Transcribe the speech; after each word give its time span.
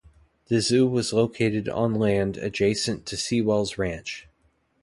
The 0.47 0.61
zoo 0.61 0.87
was 0.87 1.13
located 1.13 1.69
on 1.69 1.93
land 1.93 2.35
adjacent 2.37 3.05
to 3.05 3.15
Seawell's 3.17 3.77
ranch. 3.77 4.27